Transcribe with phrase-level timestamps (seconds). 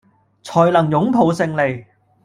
[0.41, 1.85] 才能擁抱勝利